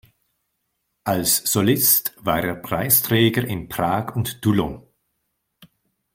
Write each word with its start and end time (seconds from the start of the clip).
Als 1.03 1.43
Solist 1.43 2.13
war 2.17 2.43
er 2.43 2.55
Preisträger 2.55 3.43
in 3.43 3.69
Prag 3.69 4.15
und 4.15 4.41
Toulon. 4.41 4.81